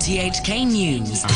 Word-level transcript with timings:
RTHK 0.00 0.66
News. 0.66 1.26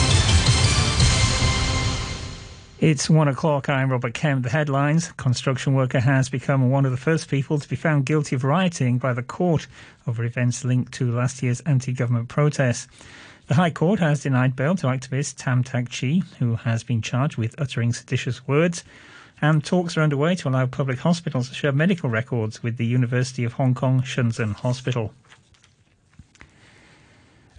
It's 2.80 3.10
one 3.10 3.28
o'clock. 3.28 3.68
I'm 3.68 3.92
Robert 3.92 4.14
Kemp. 4.14 4.42
The 4.42 4.48
headlines 4.48 5.12
Construction 5.18 5.74
worker 5.74 6.00
has 6.00 6.30
become 6.30 6.70
one 6.70 6.86
of 6.86 6.90
the 6.90 6.96
first 6.96 7.28
people 7.28 7.58
to 7.58 7.68
be 7.68 7.76
found 7.76 8.06
guilty 8.06 8.36
of 8.36 8.42
rioting 8.42 8.96
by 8.96 9.12
the 9.12 9.22
court 9.22 9.66
over 10.06 10.24
events 10.24 10.64
linked 10.64 10.94
to 10.94 11.12
last 11.12 11.42
year's 11.42 11.60
anti 11.60 11.92
government 11.92 12.30
protests. 12.30 12.88
The 13.48 13.54
High 13.54 13.68
Court 13.68 14.00
has 14.00 14.22
denied 14.22 14.56
bail 14.56 14.74
to 14.76 14.86
activist 14.86 15.34
Tam 15.36 15.62
Tak 15.62 15.90
Chi, 15.90 16.22
who 16.38 16.56
has 16.56 16.82
been 16.82 17.02
charged 17.02 17.36
with 17.36 17.60
uttering 17.60 17.92
seditious 17.92 18.48
words. 18.48 18.82
And 19.42 19.62
talks 19.62 19.98
are 19.98 20.02
underway 20.02 20.36
to 20.36 20.48
allow 20.48 20.64
public 20.64 21.00
hospitals 21.00 21.50
to 21.50 21.54
share 21.54 21.72
medical 21.72 22.08
records 22.08 22.62
with 22.62 22.78
the 22.78 22.86
University 22.86 23.44
of 23.44 23.52
Hong 23.52 23.74
Kong 23.74 24.00
Shenzhen 24.00 24.54
Hospital. 24.54 25.12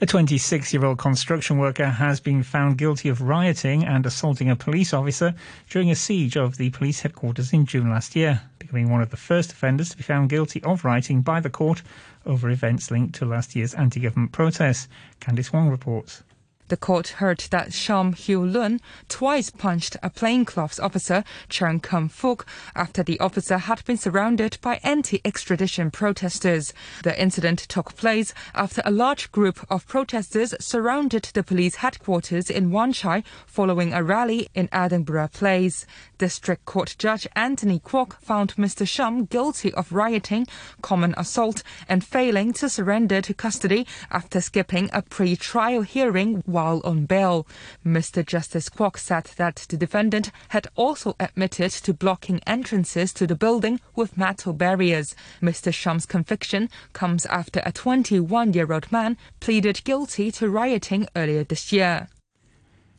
A 0.06 0.08
26 0.08 0.72
year 0.72 0.86
old 0.86 1.00
construction 1.00 1.58
worker 1.58 1.88
has 1.88 2.20
been 2.20 2.44
found 2.44 2.78
guilty 2.78 3.10
of 3.10 3.24
rioting 3.24 3.84
and 3.84 4.06
assaulting 4.06 4.52
a 4.52 4.56
police 4.56 4.94
officer 4.94 5.34
during 5.68 5.90
a 5.90 5.96
siege 5.96 6.38
of 6.38 6.58
the 6.58 6.70
police 6.70 7.00
headquarters 7.00 7.52
in 7.54 7.66
June 7.66 7.90
last 7.90 8.16
year, 8.16 8.42
becoming 8.60 8.92
one 8.92 9.02
of 9.02 9.10
the 9.10 9.18
first 9.18 9.52
offenders 9.52 9.90
to 9.90 9.98
be 9.98 10.04
found 10.04 10.30
guilty 10.30 10.62
of 10.62 10.86
rioting 10.86 11.24
by 11.24 11.40
the 11.40 11.50
court 11.50 11.82
over 12.24 12.52
events 12.52 12.92
linked 12.92 13.16
to 13.16 13.26
last 13.26 13.56
year's 13.56 13.74
anti 13.74 14.00
government 14.00 14.32
protests. 14.32 14.88
Candice 15.20 15.52
Wong 15.52 15.70
reports. 15.70 16.22
The 16.68 16.78
court 16.78 17.10
heard 17.20 17.42
that 17.52 17.74
Sham 17.74 18.16
Hiu 18.16 18.52
Lun 18.52 18.82
twice 19.08 19.52
punched 19.52 19.98
a 20.02 20.10
plainclothes 20.10 20.80
officer, 20.80 21.24
Chen 21.48 21.80
Kum 21.80 22.10
Fuk, 22.10 22.48
after 22.76 23.04
the 23.04 23.20
officer 23.20 23.60
had 23.60 23.86
been 23.86 23.98
surrounded 23.98 24.58
by 24.62 24.80
anti-extradition 24.82 25.92
protesters. 25.92 26.74
The 27.04 27.22
incident 27.22 27.60
took 27.60 27.96
place 27.96 28.34
after 28.56 28.82
a 28.84 28.90
large 28.90 29.32
group 29.32 29.64
of 29.70 29.88
protesters 29.88 30.56
surrounded 30.60 31.30
the 31.36 31.44
police 31.44 31.76
headquarters 31.76 32.50
in 32.50 32.72
Wan 32.72 32.94
Chai 32.94 33.24
following 33.46 33.94
a 33.94 34.02
rally 34.02 34.50
in 34.56 34.68
Edinburgh 34.72 35.30
Place. 35.34 35.86
District 36.18 36.66
Court 36.66 36.96
Judge 36.98 37.28
Anthony 37.36 37.80
Kwok 37.80 38.14
found 38.22 38.56
Mr. 38.56 38.88
Sham 38.88 39.26
guilty 39.26 39.72
of 39.76 39.92
rioting, 39.92 40.48
common 40.82 41.14
assault, 41.16 41.62
and 41.88 42.04
failing 42.04 42.54
to 42.54 42.70
surrender 42.70 43.22
to 43.22 43.36
custody 43.36 43.86
after 44.10 44.42
skipping 44.42 44.90
a 44.94 45.04
pre-trial 45.04 45.84
hearing 45.84 46.42
while 46.56 46.80
on 46.86 47.06
bail. 47.06 47.46
Mr. 47.86 48.26
Justice 48.26 48.70
Kwok 48.70 48.98
said 48.98 49.26
that 49.36 49.66
the 49.68 49.76
defendant 49.76 50.32
had 50.50 50.68
also 50.78 51.14
admitted 51.20 51.70
to 51.72 51.94
blocking 51.94 52.40
entrances 52.48 53.12
to 53.12 53.28
the 53.28 53.36
building 53.36 53.82
with 53.94 54.18
metal 54.18 54.54
barriers. 54.54 55.16
Mr. 55.42 55.74
Shum's 55.74 56.06
conviction 56.06 56.70
comes 56.94 57.26
after 57.26 57.62
a 57.66 57.74
21 57.74 58.54
year 58.54 58.72
old 58.72 58.90
man 58.90 59.18
pleaded 59.42 59.84
guilty 59.84 60.32
to 60.32 60.50
rioting 60.50 61.08
earlier 61.14 61.44
this 61.44 61.74
year. 61.74 62.08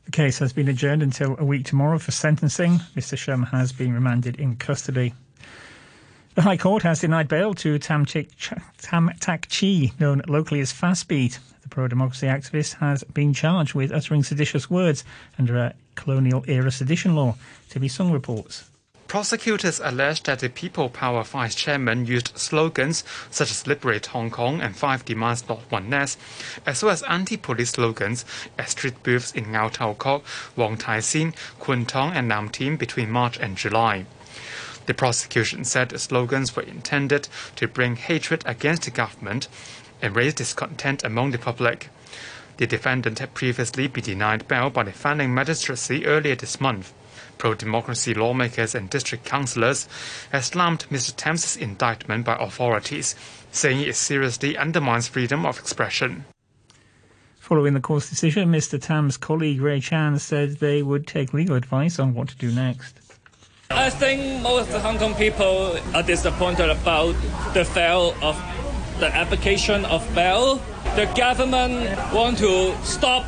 The 0.05 0.11
case 0.11 0.39
has 0.39 0.53
been 0.53 0.69
adjourned 0.69 1.03
until 1.03 1.35
a 1.39 1.45
week 1.45 1.65
tomorrow 1.65 1.99
for 1.99 2.11
sentencing. 2.11 2.81
Mr. 2.95 3.17
Shum 3.17 3.45
has 3.45 3.73
been 3.73 3.95
remanded 3.95 4.37
in 4.39 4.57
custody. 4.57 5.15
The 6.35 6.43
High 6.43 6.59
Court 6.59 6.83
has 6.83 7.01
denied 7.01 7.29
bail 7.29 7.55
to 7.55 7.79
Tam, 7.79 8.05
Tam 8.05 9.11
Tak 9.21 9.49
Chi, 9.49 9.93
known 9.99 10.21
locally 10.29 10.61
as 10.61 10.71
Fastbeat. 10.71 11.39
The 11.67 11.75
pro 11.75 11.89
democracy 11.89 12.29
activist 12.29 12.75
has 12.75 13.03
been 13.03 13.35
charged 13.35 13.75
with 13.75 13.91
uttering 13.91 14.23
seditious 14.23 14.71
words 14.71 15.03
under 15.37 15.57
a 15.57 15.75
colonial 15.97 16.45
era 16.47 16.71
sedition 16.71 17.17
law. 17.17 17.35
TV 17.69 17.91
Sung 17.91 18.13
reports. 18.13 18.71
Prosecutors 19.09 19.81
allege 19.81 20.23
that 20.23 20.39
the 20.39 20.49
People 20.49 20.89
Power 20.89 21.25
vice 21.25 21.57
chairman 21.57 22.07
used 22.07 22.39
slogans 22.39 23.03
such 23.33 23.51
as 23.51 23.67
Liberate 23.67 24.07
Hong 24.07 24.31
Kong 24.31 24.61
and 24.61 24.77
Five 24.77 25.05
Demands 25.05 25.49
Not 25.49 25.69
One 25.69 25.91
Nest, 25.91 26.21
as 26.65 26.85
well 26.85 26.93
as 26.93 27.03
anti 27.03 27.37
police 27.37 27.71
slogans 27.71 28.25
at 28.57 28.71
street 28.71 29.03
booths 29.03 29.33
in 29.33 29.47
Ngau 29.47 29.73
Tau 29.73 29.95
Kok, 29.95 30.25
Wong 30.55 30.77
Tai 30.77 31.01
Sin, 31.01 31.35
Kwun 31.59 31.85
Tong, 31.85 32.13
and 32.13 32.29
Lam 32.29 32.49
Tin 32.49 32.77
between 32.77 33.11
March 33.11 33.41
and 33.41 33.57
July. 33.57 34.07
The 34.87 34.95
prosecution 34.95 35.65
said 35.65 35.89
the 35.89 35.99
slogans 35.99 36.55
were 36.55 36.63
intended 36.63 37.27
to 37.57 37.67
bring 37.67 37.97
hatred 37.97 38.45
against 38.47 38.85
the 38.85 38.93
government 38.93 39.49
and 40.03 40.15
raise 40.17 40.35
discontent 40.35 41.05
among 41.05 41.31
the 41.31 41.39
public. 41.39 41.91
The 42.57 42.67
defendant 42.67 43.19
had 43.19 43.35
previously 43.35 43.87
been 43.87 44.05
denied 44.05 44.49
bail 44.49 44.71
by 44.71 44.85
the 44.85 44.93
Fanling 44.93 45.31
Magistracy 45.31 46.07
earlier 46.07 46.35
this 46.35 46.61
month. 46.61 46.93
Pro 47.39 47.55
democracy 47.55 48.15
lawmakers 48.15 48.75
and 48.75 48.89
district 48.89 49.25
councillors 49.25 49.89
have 50.33 50.45
slammed 50.45 50.87
Mr. 50.91 51.13
Tam's 51.15 51.57
indictment 51.57 52.25
by 52.25 52.37
authorities, 52.37 53.15
saying 53.53 53.81
it 53.81 53.95
seriously 53.95 54.57
undermines 54.57 55.09
freedom 55.09 55.45
of 55.45 55.59
expression. 55.59 56.25
Following 57.39 57.75
the 57.75 57.81
court's 57.81 58.09
decision, 58.09 58.51
Mr. 58.51 58.81
Tam's 58.81 59.17
colleague 59.17 59.61
Ray 59.61 59.81
Chan 59.81 60.19
said 60.19 60.57
they 60.57 60.83
would 60.83 61.07
take 61.07 61.35
legal 61.35 61.57
advice 61.57 61.99
on 61.99 62.15
what 62.15 62.29
to 62.29 62.37
do 62.37 62.51
next. 62.51 63.01
I 63.71 63.91
think 63.91 64.43
most 64.43 64.69
of 64.69 64.73
the 64.73 64.81
Hong 64.81 64.99
Kong 64.99 65.15
people 65.15 65.79
are 65.95 66.03
disappointed 66.03 66.71
about 66.71 67.15
the 67.53 67.65
fail 67.65 68.15
of 68.23 68.37
the 68.99 69.15
application 69.15 69.85
of 69.85 70.03
bail. 70.15 70.57
The 70.97 71.07
government 71.17 71.91
want 72.13 72.39
to 72.39 72.75
stop 72.85 73.25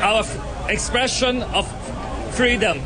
our 0.00 0.24
expression 0.68 1.42
of 1.42 1.66
freedom. 2.34 2.80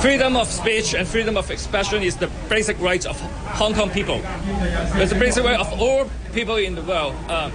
Freedom 0.00 0.36
of 0.36 0.48
speech 0.48 0.94
and 0.94 1.06
freedom 1.06 1.36
of 1.36 1.50
expression 1.50 2.02
is 2.02 2.16
the 2.16 2.28
basic 2.48 2.78
rights 2.80 3.06
of 3.06 3.20
Hong 3.60 3.72
Kong 3.72 3.88
people. 3.90 4.20
It's 4.96 5.12
the 5.12 5.18
basic 5.18 5.44
right 5.44 5.60
of 5.60 5.80
all 5.80 6.10
people 6.32 6.56
in 6.56 6.74
the 6.74 6.82
world. 6.82 7.14
Uh, 7.28 7.50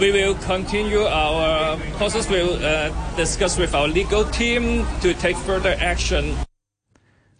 we 0.00 0.10
will 0.10 0.34
continue 0.34 1.02
our 1.02 1.76
process. 1.96 2.28
We'll 2.28 2.64
uh, 2.64 2.90
discuss 3.16 3.58
with 3.58 3.74
our 3.74 3.86
legal 3.86 4.24
team 4.24 4.86
to 5.02 5.14
take 5.14 5.36
further 5.36 5.76
action. 5.78 6.34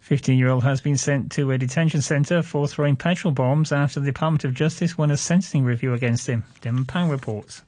15 0.09 0.39
year 0.39 0.49
old 0.49 0.63
has 0.63 0.81
been 0.81 0.97
sent 0.97 1.31
to 1.31 1.51
a 1.51 1.57
detention 1.59 2.01
centre 2.01 2.41
for 2.41 2.67
throwing 2.67 2.95
petrol 2.95 3.31
bombs 3.31 3.71
after 3.71 3.99
the 3.99 4.07
Department 4.07 4.43
of 4.43 4.55
Justice 4.55 4.97
won 4.97 5.11
a 5.11 5.17
sentencing 5.17 5.63
review 5.63 5.93
against 5.93 6.25
him. 6.25 6.43
Dem 6.61 6.83
Pang 6.83 7.09
reports. 7.09 7.61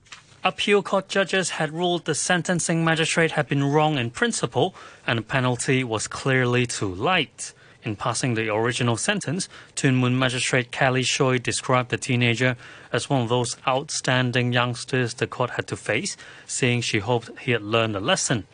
Appeal 0.43 0.81
court 0.81 1.07
judges 1.07 1.51
had 1.51 1.71
ruled 1.71 2.05
the 2.05 2.15
sentencing 2.15 2.83
magistrate 2.83 3.33
had 3.33 3.47
been 3.47 3.63
wrong 3.63 3.99
in 3.99 4.09
principle 4.09 4.73
and 5.05 5.19
the 5.19 5.21
penalty 5.21 5.83
was 5.83 6.07
clearly 6.07 6.65
too 6.65 6.91
light. 6.91 7.53
In 7.83 7.95
passing 7.95 8.33
the 8.33 8.51
original 8.51 8.97
sentence, 8.97 9.47
Tuen 9.75 9.97
Mun 9.97 10.17
magistrate 10.17 10.71
Kelly 10.71 11.03
Choi 11.03 11.37
described 11.37 11.91
the 11.91 11.97
teenager 11.97 12.57
as 12.91 13.07
one 13.07 13.21
of 13.21 13.29
those 13.29 13.55
outstanding 13.67 14.51
youngsters 14.51 15.13
the 15.13 15.27
court 15.27 15.51
had 15.51 15.67
to 15.67 15.75
face, 15.75 16.17
saying 16.47 16.81
she 16.81 16.97
hoped 16.97 17.29
he 17.41 17.51
had 17.51 17.61
learned 17.61 17.95
a 17.95 17.99
lesson. 17.99 18.47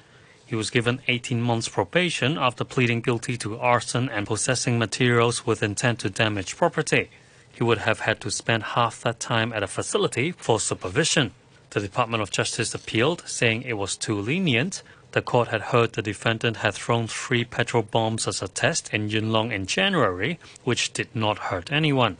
He 0.48 0.56
was 0.56 0.70
given 0.70 1.02
18 1.10 1.42
months 1.42 1.68
probation 1.68 2.38
after 2.38 2.64
pleading 2.64 3.02
guilty 3.02 3.36
to 3.40 3.60
arson 3.60 4.08
and 4.08 4.26
possessing 4.26 4.80
materials 4.80 5.46
with 5.46 5.62
intent 5.62 6.00
to 6.00 6.10
damage 6.10 6.56
property. 6.56 7.10
He 7.52 7.66
would 7.66 7.80
have 7.80 8.00
had 8.00 8.22
to 8.22 8.32
spend 8.32 8.64
half 8.64 9.02
that 9.02 9.20
time 9.20 9.52
at 9.52 9.62
a 9.62 9.68
facility 9.68 10.32
for 10.32 10.58
supervision. 10.62 11.34
The 11.72 11.82
Department 11.82 12.24
of 12.24 12.32
Justice 12.32 12.74
appealed, 12.74 13.24
saying 13.28 13.64
it 13.64 13.74
was 13.74 13.98
too 13.98 14.16
lenient. 14.16 14.84
The 15.12 15.22
court 15.22 15.50
had 15.50 15.74
heard 15.74 15.94
the 15.94 16.02
defendant 16.02 16.58
had 16.58 16.76
thrown 16.76 17.08
three 17.08 17.44
petrol 17.44 17.84
bombs 17.84 18.26
as 18.26 18.42
a 18.42 18.48
test 18.48 18.94
in 18.94 19.10
Yuen 19.10 19.34
Long 19.34 19.52
in 19.52 19.66
January, 19.66 20.40
which 20.64 20.94
did 20.94 21.14
not 21.14 21.50
hurt 21.50 21.74
anyone. 21.74 22.16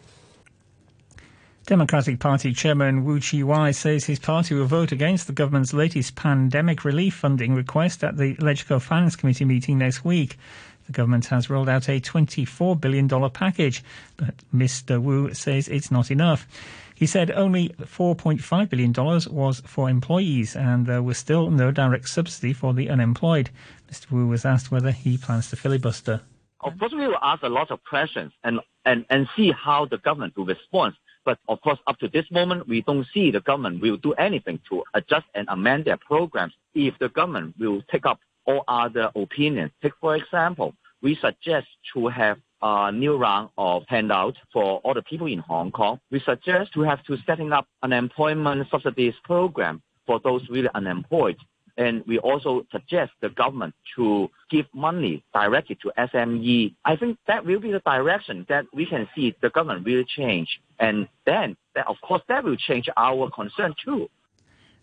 Democratic 1.68 2.18
Party 2.20 2.54
Chairman 2.54 3.04
Wu 3.04 3.20
Chi-wai 3.20 3.72
says 3.72 4.06
his 4.06 4.20
party 4.20 4.56
will 4.56 4.68
vote 4.68 4.94
against 4.94 5.28
the 5.28 5.34
government's 5.34 5.74
latest 5.74 6.16
pandemic 6.16 6.86
relief 6.86 7.14
funding 7.14 7.54
request 7.56 8.06
at 8.06 8.16
the 8.16 8.36
Legislative 8.36 8.82
Finance 8.82 9.18
Committee 9.18 9.44
meeting 9.44 9.78
next 9.78 10.06
week. 10.06 10.38
The 10.86 10.94
government 10.94 11.26
has 11.26 11.50
rolled 11.50 11.68
out 11.68 11.90
a 11.90 12.00
$24 12.00 12.80
billion 12.80 13.10
package, 13.32 13.84
but 14.16 14.34
Mr. 14.56 15.02
Wu 15.02 15.34
says 15.34 15.68
it's 15.68 15.92
not 15.92 16.10
enough. 16.10 16.48
He 16.96 17.06
said 17.06 17.32
only 17.32 17.68
$4.5 17.82 18.70
billion 18.70 18.94
was 19.30 19.62
for 19.66 19.90
employees 19.90 20.56
and 20.56 20.86
there 20.86 21.04
was 21.04 21.18
still 21.18 21.52
no 21.52 21.72
direct 21.72 22.08
subsidy 22.08 22.54
for 22.54 22.74
the 22.74 22.90
unemployed. 22.90 23.50
Mr. 23.92 24.10
Wu 24.10 24.26
was 24.26 24.46
asked 24.46 24.72
whether 24.72 24.92
he 24.92 25.18
plans 25.18 25.50
to 25.50 25.58
filibuster. 25.58 26.22
Of 26.62 26.80
course, 26.80 26.94
we 26.94 27.06
will 27.06 27.20
ask 27.22 27.44
a 27.44 27.50
lot 27.50 27.72
of 27.72 27.84
questions 27.84 28.32
and, 28.46 28.62
and, 28.86 29.06
and 29.10 29.28
see 29.36 29.52
how 29.52 29.84
the 29.84 29.98
government 29.98 30.38
will 30.38 30.46
respond 30.46 30.94
but 31.28 31.38
of 31.50 31.60
course, 31.60 31.78
up 31.88 32.00
to 32.00 32.08
this 32.08 32.26
moment, 32.32 32.70
we 32.70 32.82
don't 32.84 33.06
see 33.14 33.32
the 33.32 33.42
government 33.42 33.82
will 33.82 33.98
do 33.98 34.14
anything 34.14 34.62
to 34.70 34.82
adjust 34.94 35.26
and 35.36 35.46
amend 35.50 35.84
their 35.84 35.98
programs 35.98 36.54
if 36.74 36.98
the 37.00 37.10
government 37.10 37.54
will 37.60 37.82
take 37.92 38.06
up 38.06 38.20
all 38.46 38.64
other 38.70 39.12
opinions. 39.14 39.72
Take, 39.82 39.92
for 40.00 40.16
example, 40.16 40.74
we 41.02 41.16
suggest 41.16 41.68
to 41.94 42.08
have 42.08 42.38
a 42.62 42.94
new 42.94 43.18
round 43.18 43.50
of 43.58 43.84
handout 43.90 44.36
for 44.54 44.80
all 44.86 44.94
the 44.94 45.02
people 45.02 45.28
in 45.28 45.40
Hong 45.40 45.70
Kong. 45.70 46.00
We 46.12 46.22
suggest 46.22 46.72
to 46.76 46.82
have 46.84 47.04
to 47.08 47.18
setting 47.26 47.52
up 47.52 47.68
an 47.84 47.92
employment 47.92 48.66
subsidies 48.72 49.16
program 49.26 49.82
for 50.06 50.22
those 50.24 50.48
really 50.50 50.70
unemployed. 50.76 51.36
And 51.78 52.04
we 52.08 52.18
also 52.18 52.66
suggest 52.72 53.12
the 53.22 53.30
government 53.30 53.76
to 53.96 54.30
give 54.50 54.66
money 54.74 55.24
directly 55.34 55.78
to 55.84 55.92
SME. 55.98 56.74
I 56.84 56.96
think 56.96 57.20
that 57.28 57.46
will 57.46 57.60
be 57.60 57.72
the 57.72 57.80
direction 57.80 58.46
that 58.50 58.66
we 58.74 58.86
can 58.86 59.08
see 59.16 59.36
the 59.42 59.52
government 59.52 59.86
will 59.86 60.04
change. 60.04 60.60
And 60.80 61.08
then, 61.26 61.56
that, 61.76 61.88
of 61.88 61.98
course, 62.02 62.24
that 62.30 62.44
will 62.44 62.56
change 62.56 62.90
our 62.98 63.30
concern 63.30 63.76
too. 63.84 64.10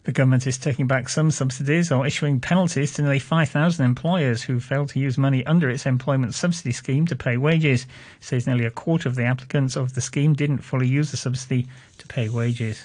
The 0.04 0.12
government 0.12 0.46
is 0.46 0.58
taking 0.58 0.86
back 0.86 1.08
some 1.08 1.30
subsidies 1.30 1.90
or 1.90 2.06
issuing 2.06 2.38
penalties 2.38 2.92
to 2.92 3.02
nearly 3.02 3.18
5,000 3.18 3.84
employers 3.84 4.42
who 4.42 4.60
failed 4.60 4.90
to 4.90 5.00
use 5.00 5.16
money 5.16 5.44
under 5.46 5.70
its 5.70 5.86
employment 5.86 6.34
subsidy 6.34 6.72
scheme 6.72 7.06
to 7.06 7.16
pay 7.16 7.38
wages. 7.38 7.84
It 7.84 7.88
says 8.20 8.46
nearly 8.46 8.66
a 8.66 8.70
quarter 8.70 9.08
of 9.08 9.14
the 9.14 9.24
applicants 9.24 9.76
of 9.76 9.94
the 9.94 10.02
scheme 10.02 10.34
didn't 10.34 10.58
fully 10.58 10.86
use 10.86 11.10
the 11.10 11.16
subsidy 11.16 11.66
to 11.96 12.06
pay 12.06 12.28
wages. 12.28 12.84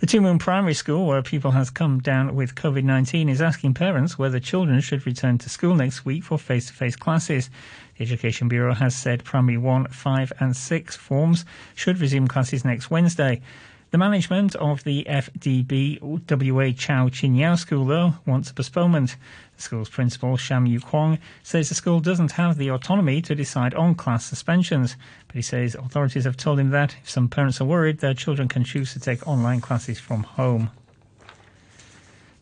The 0.00 0.06
Tuen 0.06 0.22
Mun 0.22 0.38
Primary 0.38 0.74
School, 0.74 1.06
where 1.08 1.22
people 1.22 1.50
has 1.50 1.70
come 1.70 1.98
down 1.98 2.36
with 2.36 2.54
COVID 2.54 2.84
19, 2.84 3.28
is 3.28 3.42
asking 3.42 3.74
parents 3.74 4.16
whether 4.16 4.38
children 4.38 4.80
should 4.80 5.04
return 5.04 5.38
to 5.38 5.48
school 5.48 5.74
next 5.74 6.04
week 6.04 6.22
for 6.22 6.38
face 6.38 6.68
to 6.68 6.72
face 6.72 6.94
classes. 6.94 7.50
The 7.96 8.04
Education 8.04 8.46
Bureau 8.46 8.74
has 8.74 8.94
said 8.94 9.24
primary 9.24 9.58
1, 9.58 9.88
5, 9.88 10.32
and 10.38 10.56
6 10.56 10.96
forms 10.96 11.44
should 11.74 11.98
resume 11.98 12.28
classes 12.28 12.64
next 12.64 12.92
Wednesday. 12.92 13.42
The 13.90 13.96
management 13.96 14.54
of 14.56 14.84
the 14.84 15.06
FDB 15.08 15.98
WA 16.02 16.72
Chow 16.76 17.08
Chin 17.08 17.34
Yao 17.34 17.54
School, 17.54 17.86
though, 17.86 18.12
wants 18.26 18.50
a 18.50 18.54
postponement. 18.54 19.16
The 19.56 19.62
school's 19.62 19.88
principal, 19.88 20.36
Sham 20.36 20.66
Yu 20.66 20.78
Kwong, 20.78 21.18
says 21.42 21.70
the 21.70 21.74
school 21.74 22.00
doesn't 22.00 22.32
have 22.32 22.58
the 22.58 22.70
autonomy 22.70 23.22
to 23.22 23.34
decide 23.34 23.72
on 23.72 23.94
class 23.94 24.26
suspensions, 24.26 24.94
but 25.26 25.36
he 25.36 25.42
says 25.42 25.74
authorities 25.74 26.24
have 26.24 26.36
told 26.36 26.60
him 26.60 26.68
that 26.68 26.96
if 27.02 27.08
some 27.08 27.28
parents 27.28 27.62
are 27.62 27.64
worried, 27.64 28.00
their 28.00 28.12
children 28.12 28.46
can 28.46 28.62
choose 28.62 28.92
to 28.92 29.00
take 29.00 29.26
online 29.26 29.62
classes 29.62 29.98
from 29.98 30.22
home. 30.22 30.70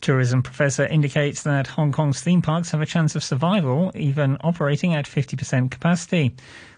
Tourism 0.01 0.43
professor 0.43 0.85
indicates 0.85 1.43
that 1.43 1.67
Hong 1.67 1.93
Kong's 1.93 2.21
theme 2.21 2.41
parks 2.41 2.71
have 2.71 2.81
a 2.81 2.85
chance 2.85 3.15
of 3.15 3.23
survival, 3.23 3.91
even 3.95 4.37
operating 4.41 4.93
at 4.93 5.05
50% 5.05 5.71
capacity. 5.71 6.35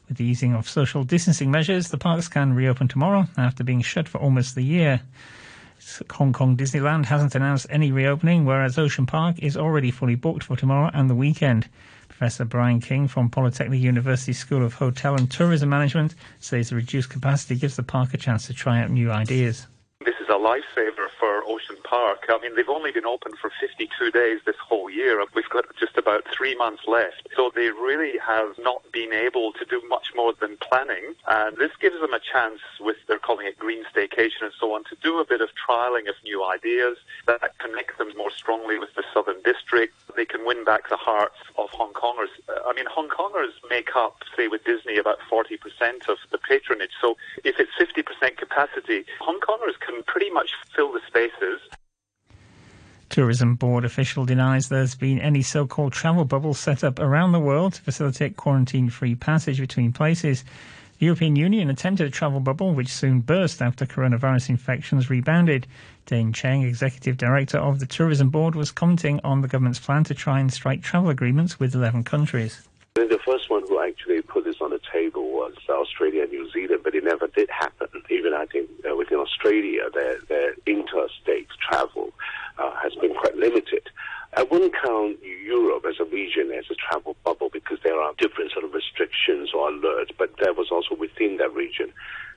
With 0.09 0.17
the 0.17 0.25
easing 0.25 0.55
of 0.55 0.67
social 0.67 1.03
distancing 1.03 1.51
measures, 1.51 1.89
the 1.89 1.97
parks 1.99 2.27
can 2.27 2.53
reopen 2.53 2.87
tomorrow 2.87 3.27
after 3.37 3.63
being 3.63 3.83
shut 3.83 4.09
for 4.09 4.17
almost 4.17 4.57
a 4.57 4.61
year. 4.63 5.01
Hong 6.09 6.33
Kong 6.33 6.57
Disneyland 6.57 7.05
hasn't 7.05 7.35
announced 7.35 7.67
any 7.69 7.91
reopening, 7.91 8.43
whereas 8.43 8.79
Ocean 8.79 9.05
Park 9.05 9.37
is 9.37 9.55
already 9.55 9.91
fully 9.91 10.15
booked 10.15 10.43
for 10.43 10.57
tomorrow 10.57 10.89
and 10.95 11.11
the 11.11 11.15
weekend. 11.15 11.69
Professor 12.07 12.43
Brian 12.43 12.81
King 12.81 13.07
from 13.07 13.29
Polytechnic 13.29 13.79
University 13.79 14.33
School 14.33 14.65
of 14.65 14.73
Hotel 14.73 15.13
and 15.13 15.29
Tourism 15.29 15.69
Management 15.69 16.15
says 16.39 16.69
the 16.69 16.75
reduced 16.75 17.11
capacity 17.11 17.55
gives 17.55 17.75
the 17.75 17.83
park 17.83 18.15
a 18.15 18.17
chance 18.17 18.47
to 18.47 18.53
try 18.53 18.81
out 18.81 18.89
new 18.89 19.11
ideas. 19.11 19.67
A 20.29 20.33
lifesaver 20.33 21.09
for 21.19 21.43
Ocean 21.47 21.77
Park. 21.83 22.25
I 22.29 22.37
mean, 22.39 22.55
they've 22.55 22.69
only 22.69 22.91
been 22.91 23.05
open 23.05 23.31
for 23.41 23.51
52 23.59 24.11
days 24.11 24.39
this 24.45 24.57
whole 24.57 24.87
year. 24.87 25.25
We've 25.33 25.49
got 25.49 25.65
just 25.79 25.97
about 25.97 26.23
three 26.31 26.55
months 26.55 26.83
left. 26.87 27.27
So 27.35 27.51
they 27.53 27.69
really 27.69 28.19
have 28.19 28.53
not 28.59 28.83
been 28.91 29.11
able 29.11 29.53
to 29.53 29.65
do 29.65 29.81
much 29.89 30.13
more 30.15 30.33
than 30.39 30.57
planning. 30.57 31.15
And 31.27 31.57
this 31.57 31.71
gives 31.81 31.99
them 31.99 32.13
a 32.13 32.19
chance 32.19 32.59
with, 32.79 32.97
they're 33.07 33.17
calling 33.17 33.47
it 33.47 33.57
green 33.57 33.83
staycation 33.85 34.43
and 34.43 34.53
so 34.59 34.75
on, 34.75 34.83
to 34.85 34.95
do 35.01 35.19
a 35.19 35.25
bit 35.25 35.41
of 35.41 35.49
trialing 35.67 36.07
of 36.07 36.15
new 36.23 36.45
ideas 36.45 36.97
that 37.25 37.57
connect 37.57 37.97
them 37.97 38.11
more 38.15 38.31
strongly 38.31 38.77
with 38.77 38.93
the 38.95 39.03
Southern 39.11 39.41
District. 39.41 39.95
They 40.15 40.25
can 40.25 40.45
win 40.45 40.63
back 40.63 40.89
the 40.89 40.97
hearts 40.97 41.37
of 41.57 41.69
Hong 41.71 41.93
Kongers. 41.93 42.29
I 42.67 42.73
mean, 42.73 42.85
Hong 42.85 43.09
Kongers 43.09 43.53
make 43.67 43.95
up, 43.95 44.17
say, 44.37 44.47
with 44.47 44.63
Disney, 44.63 44.97
about 44.97 45.17
40% 45.31 45.57
of 46.07 46.17
the 46.31 46.37
patronage. 46.37 46.91
So 47.01 47.17
if 47.43 47.59
it's 47.59 47.71
50% 47.79 48.37
capacity, 48.37 49.05
Hong 49.19 49.39
Kongers 49.39 49.79
can 49.79 50.03
pretty 50.03 50.18
much 50.31 50.51
fill 50.75 50.91
the 50.91 51.01
spaces. 51.07 51.61
Tourism 53.09 53.55
Board 53.55 53.85
official 53.85 54.25
denies 54.25 54.69
there's 54.69 54.95
been 54.95 55.19
any 55.19 55.41
so-called 55.41 55.93
travel 55.93 56.25
bubble 56.25 56.53
set 56.53 56.83
up 56.83 56.99
around 56.99 57.31
the 57.31 57.39
world 57.39 57.73
to 57.73 57.81
facilitate 57.81 58.37
quarantine-free 58.37 59.15
passage 59.15 59.59
between 59.59 59.91
places. 59.91 60.43
The 60.99 61.05
European 61.05 61.37
Union 61.37 61.69
attempted 61.69 62.07
a 62.07 62.11
travel 62.11 62.41
bubble, 62.41 62.73
which 62.73 62.89
soon 62.89 63.21
burst 63.21 63.61
after 63.61 63.85
coronavirus 63.85 64.49
infections 64.49 65.09
rebounded. 65.09 65.65
Dane 66.05 66.33
Cheng, 66.33 66.63
executive 66.63 67.15
director 67.15 67.57
of 67.57 67.79
the 67.79 67.85
Tourism 67.85 68.29
Board, 68.29 68.53
was 68.53 68.69
commenting 68.69 69.21
on 69.23 69.41
the 69.41 69.47
government's 69.47 69.79
plan 69.79 70.03
to 70.03 70.13
try 70.13 70.41
and 70.41 70.51
strike 70.51 70.83
travel 70.83 71.09
agreements 71.09 71.57
with 71.57 71.73
11 71.73 72.03
countries. 72.03 72.67
The 72.95 73.19
first 73.25 73.49
one 73.49 73.63
who 73.67 73.81
actually 73.81 74.21
put 74.21 74.43
this 74.43 74.57
on 74.58 74.58
the 74.58 74.58
table 74.91 75.29
was 75.31 75.53
Australia 75.69 76.23
and 76.23 76.31
New 76.31 76.49
Zealand, 76.51 76.81
but 76.83 76.95
it 76.95 77.03
never 77.03 77.27
did 77.27 77.49
happen. 77.49 77.87
Even 78.09 78.33
I 78.33 78.45
think 78.45 78.69
uh, 78.89 78.95
within 78.95 79.19
Australia, 79.19 79.83
their, 79.93 80.19
their 80.27 80.55
interstate 80.65 81.47
travel 81.69 82.11
uh, 82.57 82.75
has 82.81 82.95
been 82.95 83.13
quite 83.13 83.35
limited. 83.35 83.89
I 84.37 84.43
wouldn't 84.43 84.73
count 84.75 85.17
Europe 85.23 85.85
as 85.89 85.99
a 85.99 86.05
region 86.05 86.51
as 86.51 86.65
a 86.69 86.75
travel 86.75 87.15
bubble 87.23 87.49
because 87.51 87.79
there 87.83 87.99
are 87.99 88.13
different 88.17 88.51
sort 88.51 88.63
of 88.63 88.73
restrictions 88.73 89.51
or 89.53 89.71
alerts, 89.71 90.11
but 90.17 90.37
that 90.37 90.55
was 90.55 90.69
also 90.71 90.95
within 90.95 91.37
that 91.37 91.53
region. 91.53 91.91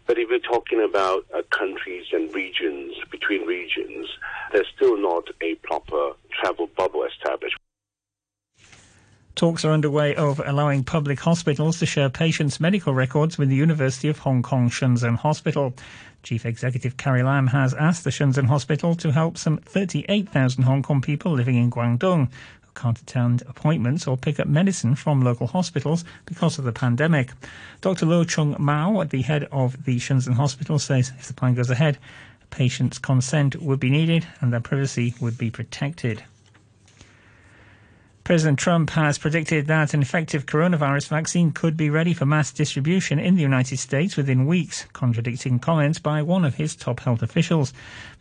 But 0.06 0.18
if 0.18 0.30
we're 0.30 0.38
talking 0.38 0.82
about 0.82 1.26
uh, 1.34 1.42
countries 1.50 2.06
and 2.12 2.34
regions, 2.34 2.94
between 3.10 3.46
regions, 3.46 4.08
there's 4.52 4.66
still 4.74 4.96
not 4.96 5.28
a 5.40 5.54
proper 5.56 6.12
travel 6.40 6.68
bubble 6.76 7.04
established. 7.04 7.56
Talks 9.34 9.64
are 9.64 9.72
underway 9.72 10.14
of 10.14 10.42
allowing 10.44 10.84
public 10.84 11.18
hospitals 11.18 11.78
to 11.78 11.86
share 11.86 12.10
patients' 12.10 12.60
medical 12.60 12.92
records 12.92 13.38
with 13.38 13.48
the 13.48 13.56
University 13.56 14.08
of 14.08 14.18
Hong 14.18 14.42
Kong 14.42 14.68
Shenzhen 14.68 15.16
Hospital. 15.16 15.72
Chief 16.22 16.44
Executive 16.44 16.98
Carrie 16.98 17.22
Lam 17.22 17.46
has 17.46 17.72
asked 17.72 18.04
the 18.04 18.10
Shenzhen 18.10 18.46
Hospital 18.46 18.94
to 18.96 19.10
help 19.10 19.38
some 19.38 19.56
38,000 19.56 20.64
Hong 20.64 20.82
Kong 20.82 21.00
people 21.00 21.32
living 21.32 21.56
in 21.56 21.70
Guangdong 21.70 22.28
who 22.60 22.70
can't 22.74 23.00
attend 23.00 23.42
appointments 23.48 24.06
or 24.06 24.18
pick 24.18 24.38
up 24.38 24.46
medicine 24.46 24.94
from 24.94 25.22
local 25.22 25.46
hospitals 25.46 26.04
because 26.26 26.58
of 26.58 26.64
the 26.64 26.72
pandemic. 26.72 27.30
Dr. 27.80 28.04
Lo 28.04 28.24
Chung 28.24 28.54
Mau, 28.58 29.02
the 29.04 29.22
head 29.22 29.48
of 29.50 29.86
the 29.86 29.96
Shenzhen 29.96 30.34
Hospital, 30.34 30.78
says 30.78 31.10
if 31.18 31.26
the 31.26 31.34
plan 31.34 31.54
goes 31.54 31.70
ahead, 31.70 31.96
patients' 32.50 32.98
consent 32.98 33.56
would 33.62 33.80
be 33.80 33.90
needed 33.90 34.26
and 34.42 34.52
their 34.52 34.60
privacy 34.60 35.14
would 35.20 35.38
be 35.38 35.50
protected. 35.50 36.22
President 38.24 38.56
Trump 38.56 38.90
has 38.90 39.18
predicted 39.18 39.66
that 39.66 39.94
an 39.94 40.00
effective 40.00 40.46
coronavirus 40.46 41.08
vaccine 41.08 41.50
could 41.50 41.76
be 41.76 41.90
ready 41.90 42.14
for 42.14 42.24
mass 42.24 42.52
distribution 42.52 43.18
in 43.18 43.34
the 43.34 43.42
United 43.42 43.78
States 43.78 44.16
within 44.16 44.46
weeks, 44.46 44.86
contradicting 44.92 45.58
comments 45.58 45.98
by 45.98 46.22
one 46.22 46.44
of 46.44 46.54
his 46.54 46.76
top 46.76 47.00
health 47.00 47.20
officials. 47.20 47.72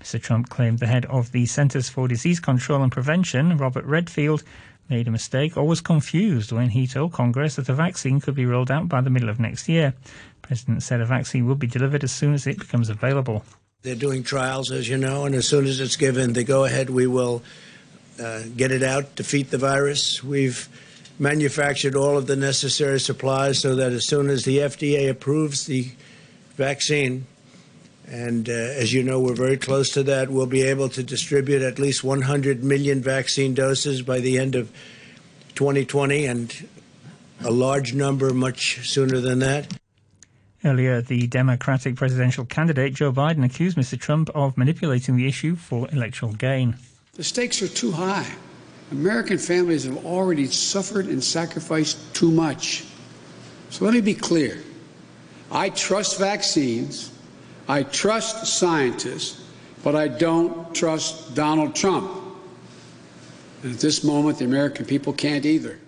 Mr. 0.02 0.20
Trump 0.20 0.50
claimed 0.50 0.80
the 0.80 0.88
head 0.88 1.06
of 1.06 1.32
the 1.32 1.46
Centers 1.46 1.88
for 1.88 2.08
Disease 2.08 2.40
Control 2.40 2.82
and 2.82 2.92
Prevention, 2.92 3.56
Robert 3.58 3.86
Redfield, 3.86 4.42
made 4.90 5.08
a 5.08 5.12
mistake 5.12 5.56
or 5.56 5.68
was 5.68 5.82
confused 5.82 6.52
when 6.52 6.70
he 6.70 6.88
told 6.88 7.14
Congress 7.14 7.56
that 7.58 7.70
a 7.70 7.74
vaccine 7.76 8.20
could 8.20 8.34
be 8.34 8.48
rolled 8.48 8.72
out 8.72 8.90
by 8.90 9.02
the 9.02 9.12
middle 9.12 9.30
of 9.30 9.40
next 9.40 9.70
year. 9.70 9.94
The 10.42 10.48
president 10.48 10.82
said 10.82 11.00
a 11.00 11.06
vaccine 11.06 11.46
will 11.46 11.54
be 11.54 11.68
delivered 11.68 12.04
as 12.04 12.12
soon 12.12 12.34
as 12.34 12.48
it 12.48 12.58
becomes 12.58 12.90
available. 12.90 13.46
They're 13.84 13.94
doing 13.96 14.24
trials, 14.24 14.72
as 14.72 14.90
you 14.90 14.98
know, 14.98 15.26
and 15.26 15.36
as 15.36 15.48
soon 15.48 15.66
as 15.66 15.80
it's 15.80 15.96
given 15.96 16.34
the 16.34 16.44
go 16.44 16.66
ahead, 16.66 16.90
we 16.90 17.06
will 17.06 17.44
uh, 18.20 18.44
get 18.56 18.72
it 18.72 18.84
out, 18.84 19.16
defeat 19.16 19.52
the 19.52 19.58
virus. 19.58 20.24
We've 20.24 20.68
manufactured 21.20 21.96
all 21.96 22.18
of 22.18 22.28
the 22.28 22.36
necessary 22.36 23.00
supplies 23.00 23.60
so 23.60 23.76
that 23.76 23.92
as 23.92 24.06
soon 24.06 24.30
as 24.30 24.44
the 24.44 24.58
FDA 24.58 25.10
approves 25.10 25.66
the 25.66 25.92
vaccine, 26.56 27.26
and 28.08 28.50
uh, 28.50 28.52
as 28.52 28.92
you 28.92 29.04
know, 29.04 29.20
we're 29.20 29.36
very 29.36 29.58
close 29.58 29.92
to 29.92 30.04
that, 30.04 30.30
we'll 30.30 30.46
be 30.48 30.64
able 30.64 30.90
to 30.90 31.04
distribute 31.04 31.62
at 31.62 31.80
least 31.80 32.04
100 32.04 32.64
million 32.64 33.02
vaccine 33.02 33.54
doses 33.54 34.02
by 34.02 34.20
the 34.20 34.38
end 34.38 34.56
of 34.56 34.72
2020 35.56 36.26
and 36.26 36.68
a 37.44 37.52
large 37.52 37.94
number 37.94 38.34
much 38.34 38.88
sooner 38.88 39.20
than 39.20 39.40
that. 39.40 39.78
Earlier, 40.64 41.02
the 41.02 41.26
Democratic 41.28 41.96
presidential 41.96 42.46
candidate 42.46 42.94
Joe 42.94 43.12
Biden 43.12 43.44
accused 43.44 43.78
Mr. 43.78 44.00
Trump 44.00 44.30
of 44.36 44.58
manipulating 44.58 45.16
the 45.16 45.28
issue 45.28 45.56
for 45.56 45.88
electoral 45.92 46.34
gain. 46.34 46.76
The 47.16 47.24
stakes 47.26 47.62
are 47.62 47.68
too 47.68 47.92
high. 47.92 48.30
American 48.92 49.38
families 49.38 49.84
have 49.84 50.06
already 50.06 50.48
suffered 50.48 51.08
and 51.08 51.24
sacrificed 51.24 52.16
too 52.16 52.32
much. 52.32 52.86
So 53.70 53.86
let 53.86 53.94
me 53.94 54.02
be 54.02 54.14
clear. 54.14 54.64
I 55.52 55.70
trust 55.70 56.18
vaccines. 56.20 57.12
I 57.68 57.84
trust 57.84 58.48
scientists, 58.48 59.46
but 59.84 59.96
I 59.96 60.08
don't 60.08 60.74
trust 60.74 61.36
Donald 61.36 61.76
Trump. 61.76 62.12
And 63.64 63.74
at 63.74 63.80
this 63.80 64.04
moment, 64.04 64.40
the 64.40 64.46
American 64.46 64.86
people 64.86 65.14
can't 65.14 65.46
either. 65.46 65.80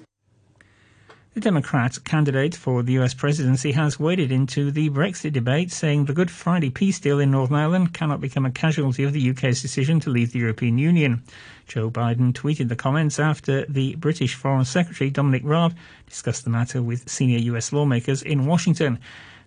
The 1.33 1.39
Democrat 1.39 1.97
candidate 2.03 2.53
for 2.53 2.83
the 2.83 2.93
US 2.99 3.15
presidency 3.15 3.71
has 3.71 3.99
waded 3.99 4.31
into 4.31 4.69
the 4.69 4.91
Brexit 4.91 5.33
debate, 5.33 5.71
saying 5.71 6.05
the 6.05 6.13
Good 6.13 6.29
Friday 6.29 6.69
peace 6.69 6.99
deal 6.99 7.19
in 7.19 7.31
Northern 7.31 7.57
Ireland 7.57 7.95
cannot 7.95 8.21
become 8.21 8.45
a 8.45 8.51
casualty 8.51 9.03
of 9.03 9.13
the 9.13 9.31
UK's 9.31 9.59
decision 9.59 9.99
to 10.01 10.11
leave 10.11 10.31
the 10.31 10.37
European 10.37 10.77
Union. 10.77 11.23
Joe 11.65 11.89
Biden 11.89 12.33
tweeted 12.33 12.69
the 12.69 12.75
comments 12.75 13.17
after 13.17 13.65
the 13.65 13.95
British 13.95 14.35
Foreign 14.35 14.63
Secretary 14.63 15.09
Dominic 15.09 15.41
Raab 15.43 15.73
discussed 16.07 16.43
the 16.43 16.51
matter 16.51 16.83
with 16.83 17.09
senior 17.09 17.39
US 17.55 17.73
lawmakers 17.73 18.21
in 18.21 18.45
Washington. 18.45 18.99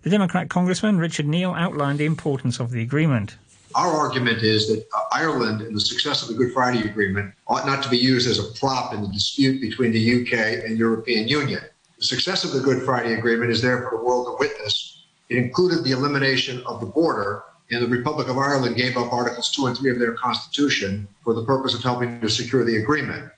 The 0.02 0.10
Democrat 0.10 0.48
Congressman 0.48 0.98
Richard 0.98 1.28
Neal 1.28 1.52
outlined 1.52 2.00
the 2.00 2.04
importance 2.04 2.58
of 2.58 2.72
the 2.72 2.82
agreement. 2.82 3.36
Our 3.76 3.92
argument 3.92 4.42
is 4.42 4.66
that 4.66 4.84
uh, 4.92 5.02
Ireland 5.12 5.60
and 5.60 5.76
the 5.76 5.80
success 5.80 6.22
of 6.22 6.28
the 6.28 6.34
Good 6.34 6.52
Friday 6.52 6.80
Agreement 6.88 7.32
ought 7.46 7.64
not 7.64 7.84
to 7.84 7.88
be 7.88 7.96
used 7.96 8.28
as 8.28 8.40
a 8.40 8.58
prop 8.58 8.92
in 8.92 9.02
the 9.02 9.08
dispute 9.08 9.60
between 9.60 9.92
the 9.92 10.22
UK 10.22 10.64
and 10.64 10.76
European 10.76 11.28
Union. 11.28 11.60
The 11.98 12.04
success 12.04 12.44
of 12.44 12.52
the 12.52 12.60
Good 12.60 12.82
Friday 12.82 13.14
Agreement 13.14 13.50
is 13.50 13.62
there 13.62 13.82
for 13.82 13.96
the 13.96 14.04
world 14.04 14.26
to 14.26 14.36
witness. 14.38 15.06
It 15.30 15.38
included 15.38 15.82
the 15.82 15.92
elimination 15.92 16.62
of 16.66 16.80
the 16.80 16.86
border 16.86 17.42
and 17.70 17.82
the 17.82 17.88
Republic 17.88 18.28
of 18.28 18.36
Ireland 18.36 18.76
gave 18.76 18.98
up 18.98 19.12
Articles 19.12 19.50
2 19.52 19.66
and 19.66 19.76
3 19.76 19.92
of 19.92 19.98
their 19.98 20.12
constitution 20.12 21.08
for 21.24 21.32
the 21.32 21.44
purpose 21.44 21.74
of 21.74 21.82
helping 21.82 22.20
to 22.20 22.28
secure 22.28 22.64
the 22.64 22.76
agreement. 22.76 23.32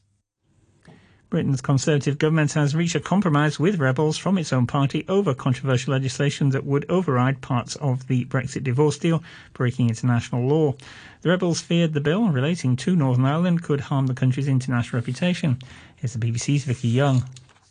Britain's 1.30 1.60
Conservative 1.60 2.18
government 2.18 2.52
has 2.54 2.74
reached 2.74 2.96
a 2.96 3.00
compromise 3.00 3.60
with 3.60 3.78
rebels 3.78 4.18
from 4.18 4.38
its 4.38 4.52
own 4.52 4.66
party 4.66 5.04
over 5.08 5.34
controversial 5.34 5.92
legislation 5.92 6.50
that 6.50 6.64
would 6.64 6.84
override 6.88 7.40
parts 7.40 7.76
of 7.76 8.08
the 8.08 8.24
Brexit 8.24 8.64
divorce 8.64 8.98
deal, 8.98 9.22
breaking 9.52 9.88
international 9.88 10.46
law. 10.46 10.74
The 11.20 11.28
rebels 11.28 11.60
feared 11.60 11.92
the 11.92 12.00
bill 12.00 12.28
relating 12.28 12.76
to 12.76 12.96
Northern 12.96 13.26
Ireland 13.26 13.62
could 13.62 13.80
harm 13.80 14.08
the 14.08 14.14
country's 14.14 14.48
international 14.48 14.98
reputation. 14.98 15.58
Here's 15.96 16.14
the 16.14 16.18
BBC's 16.18 16.64
Vicky 16.64 16.88
Young. 16.88 17.22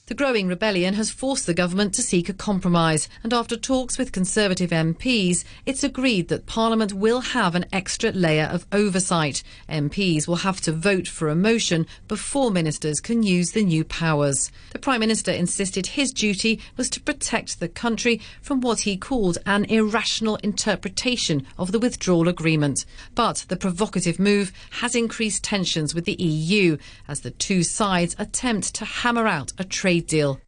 The 0.07 0.15
growing 0.15 0.47
rebellion 0.47 0.93
has 0.93 1.11
forced 1.11 1.47
the 1.47 1.53
government 1.53 1.93
to 1.95 2.01
seek 2.01 2.29
a 2.29 2.33
compromise, 2.33 3.09
and 3.23 3.33
after 3.33 3.57
talks 3.57 3.97
with 3.97 4.13
Conservative 4.13 4.69
MPs, 4.69 5.43
it's 5.65 5.83
agreed 5.83 6.29
that 6.29 6.45
Parliament 6.45 6.93
will 6.93 7.19
have 7.19 7.55
an 7.55 7.65
extra 7.73 8.11
layer 8.11 8.45
of 8.45 8.65
oversight. 8.71 9.43
MPs 9.67 10.25
will 10.25 10.37
have 10.37 10.61
to 10.61 10.71
vote 10.71 11.09
for 11.09 11.27
a 11.27 11.35
motion 11.35 11.85
before 12.07 12.51
ministers 12.51 13.01
can 13.01 13.21
use 13.21 13.51
the 13.51 13.65
new 13.65 13.83
powers. 13.83 14.49
The 14.71 14.79
Prime 14.79 15.01
Minister 15.01 15.31
insisted 15.31 15.87
his 15.87 16.13
duty 16.13 16.61
was 16.77 16.89
to 16.91 17.01
protect 17.01 17.59
the 17.59 17.67
country 17.67 18.21
from 18.41 18.61
what 18.61 18.79
he 18.79 18.95
called 18.95 19.39
an 19.45 19.65
irrational 19.65 20.37
interpretation 20.37 21.45
of 21.57 21.73
the 21.73 21.79
withdrawal 21.79 22.29
agreement. 22.29 22.85
But 23.13 23.43
the 23.49 23.57
provocative 23.57 24.19
move 24.19 24.53
has 24.79 24.95
increased 24.95 25.43
tensions 25.43 25.93
with 25.93 26.05
the 26.05 26.15
EU 26.23 26.77
as 27.09 27.19
the 27.21 27.31
two 27.31 27.61
sides 27.61 28.15
attempt 28.17 28.73
to 28.75 28.85
hammer 28.85 29.27
out 29.27 29.51
a 29.57 29.65
trade 29.65 29.96
deal. 30.01 30.41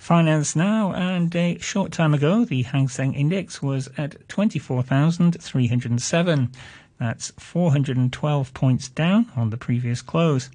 Finance 0.00 0.56
now, 0.56 0.92
and 0.92 1.36
a 1.36 1.56
short 1.58 1.92
time 1.92 2.12
ago, 2.14 2.44
the 2.44 2.62
Hang 2.62 2.88
Seng 2.88 3.14
Index 3.14 3.62
was 3.62 3.88
at 3.98 4.28
24,307. 4.28 6.52
That's 6.98 7.30
412 7.38 8.54
points 8.54 8.88
down 8.88 9.30
on 9.36 9.50
the 9.50 9.56
previous 9.56 10.02
close. 10.02 10.50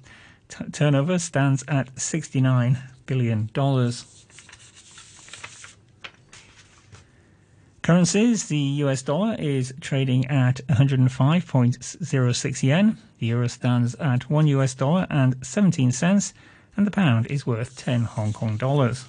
T- 0.48 0.66
turnover 0.72 1.18
stands 1.18 1.64
at 1.68 1.94
$69 1.94 2.76
billion. 3.06 3.48
Currencies, 7.82 8.48
the 8.48 8.58
US 8.58 9.00
dollar 9.02 9.36
is 9.38 9.72
trading 9.80 10.26
at 10.26 10.56
105.06 10.66 12.62
yen. 12.64 12.98
The 13.20 13.26
euro 13.26 13.46
stands 13.46 13.94
at 13.94 14.28
1 14.28 14.48
US 14.48 14.74
dollar 14.74 15.06
and 15.08 15.36
17 15.46 15.92
cents 15.92 16.34
and 16.76 16.86
the 16.86 16.90
pound 16.90 17.26
is 17.26 17.46
worth 17.46 17.76
10 17.76 18.02
Hong 18.02 18.32
Kong 18.32 18.56
dollars. 18.56 19.04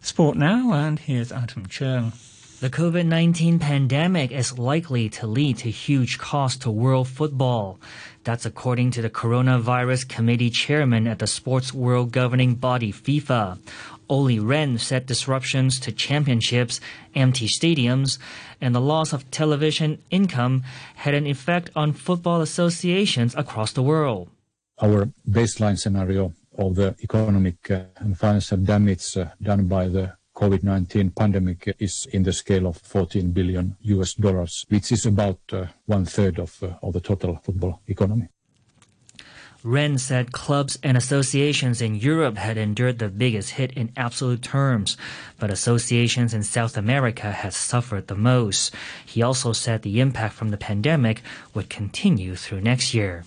Sport 0.00 0.36
now, 0.36 0.72
and 0.72 0.98
here's 0.98 1.32
Adam 1.32 1.66
Chung. 1.66 2.12
The 2.60 2.70
COVID 2.70 3.06
19 3.06 3.60
pandemic 3.60 4.32
is 4.32 4.58
likely 4.58 5.08
to 5.10 5.26
lead 5.26 5.58
to 5.58 5.70
huge 5.70 6.18
costs 6.18 6.58
to 6.60 6.70
world 6.70 7.06
football. 7.06 7.78
That's 8.24 8.46
according 8.46 8.90
to 8.92 9.02
the 9.02 9.10
Coronavirus 9.10 10.08
Committee 10.08 10.50
chairman 10.50 11.06
at 11.06 11.20
the 11.20 11.26
sports 11.26 11.72
world 11.72 12.10
governing 12.10 12.56
body 12.56 12.92
FIFA. 12.92 13.58
Olli 14.08 14.38
Rehn 14.38 14.80
said 14.80 15.06
disruptions 15.06 15.78
to 15.80 15.92
championships, 15.92 16.80
empty 17.14 17.46
stadiums, 17.46 18.18
and 18.60 18.74
the 18.74 18.80
loss 18.80 19.12
of 19.12 19.30
television 19.30 20.02
income 20.10 20.64
had 20.96 21.14
an 21.14 21.26
effect 21.26 21.70
on 21.76 21.92
football 21.92 22.40
associations 22.40 23.36
across 23.36 23.72
the 23.72 23.82
world 23.82 24.30
our 24.80 25.08
baseline 25.28 25.78
scenario 25.78 26.32
of 26.56 26.74
the 26.74 26.94
economic 27.02 27.70
uh, 27.70 27.82
and 27.96 28.18
financial 28.18 28.58
damage 28.58 29.16
uh, 29.16 29.26
done 29.40 29.66
by 29.66 29.88
the 29.88 30.12
COVID-19 30.36 31.16
pandemic 31.16 31.74
is 31.80 32.06
in 32.12 32.22
the 32.22 32.32
scale 32.32 32.66
of 32.68 32.76
14 32.76 33.32
billion 33.32 33.76
US 33.82 34.14
dollars, 34.14 34.64
which 34.68 34.92
is 34.92 35.04
about 35.04 35.40
uh, 35.52 35.66
one 35.86 36.04
third 36.04 36.38
of, 36.38 36.62
of 36.82 36.92
the 36.92 37.00
total 37.00 37.40
football 37.42 37.80
economy. 37.88 38.28
Rehn 39.64 39.98
said 39.98 40.30
clubs 40.30 40.78
and 40.84 40.96
associations 40.96 41.82
in 41.82 41.96
Europe 41.96 42.38
had 42.38 42.56
endured 42.56 43.00
the 43.00 43.08
biggest 43.08 43.50
hit 43.50 43.72
in 43.72 43.90
absolute 43.96 44.40
terms, 44.40 44.96
but 45.40 45.50
associations 45.50 46.32
in 46.32 46.44
South 46.44 46.76
America 46.76 47.32
had 47.32 47.52
suffered 47.52 48.06
the 48.06 48.14
most. 48.14 48.72
He 49.04 49.20
also 49.20 49.52
said 49.52 49.82
the 49.82 50.00
impact 50.00 50.34
from 50.34 50.50
the 50.50 50.56
pandemic 50.56 51.22
would 51.54 51.68
continue 51.68 52.36
through 52.36 52.60
next 52.60 52.94
year. 52.94 53.24